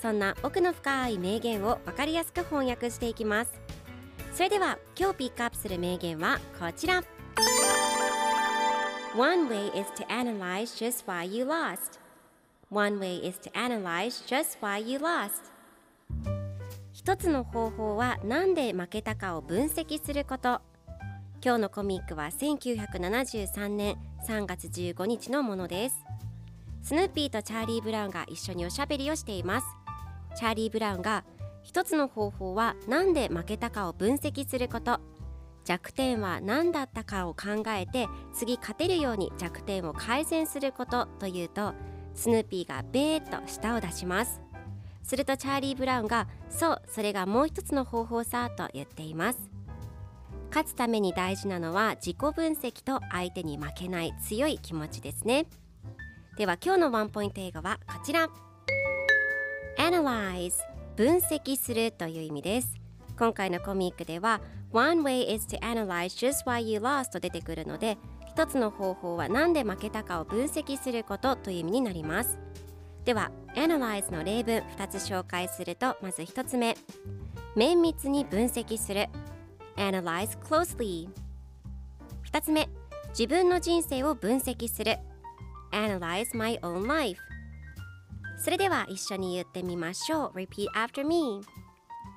[0.00, 3.52] そんな奥の深い名言を分かりやすく翻訳していきます。
[4.32, 7.02] それでは今日ピックアップする名言はこちら。
[9.16, 11.98] One way is to analyze just why you lost.
[12.70, 15.50] One way is to analyze just why you lost.
[16.92, 20.60] 一つの方法は何で負けたかを分析すること。
[21.42, 26.04] 今日のコミックは1973年3月15日のものです。
[26.82, 29.77] スヌーピーとチャーリー・ブラウンが一緒におしゃべりをしています。
[30.38, 31.24] チャーリー・ブラウンが
[31.64, 35.00] 一つの方法は何で負けたかを分析すること。
[35.64, 41.74] 弱点は何だったかを考えて次勝てるように弱点を改善することというと
[42.14, 44.40] スヌーピーがベーッと舌を出します。
[45.02, 49.50] するとチャーリー・ブラウンがそうそれがもう一つの方法さと言っています。
[50.50, 55.46] 勝つために大事なのは自己分析と相手に負けない強い気持ちですね。
[56.36, 58.47] では今日のワンポイント英語はこちら。
[59.88, 60.52] Analyze
[60.96, 62.74] 分析するという意味です。
[63.18, 67.96] 今回のコミックでは One way is to analyze just why you lost と出てくるので
[68.28, 72.38] 一つの方法は何で負けたかを分析することという意味になります。
[73.06, 76.76] では Analyze の例文2つ紹介するとまず1つ目。
[77.56, 79.08] 綿密に分析する。
[79.76, 81.08] Analyze closely
[82.30, 82.68] 2つ目。
[83.18, 84.98] 自分の人生を分析する。
[85.72, 87.27] Analyze my own life
[88.48, 91.42] それでは一緒に言ってみましょう Repeat after me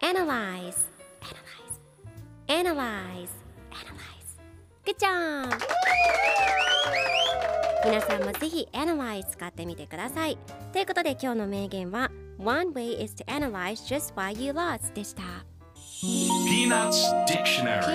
[0.00, 0.72] Analyze
[1.20, 1.76] Analyze
[2.48, 3.28] Analyze
[3.68, 4.32] Analyze
[4.86, 5.54] Good job!
[7.84, 10.38] 皆さんもぜひ Analyze 使ってみてください
[10.72, 15.22] ということで今日の名言は One way is to analyze just why you lost でした
[16.00, 17.93] Peanuts Dictionary.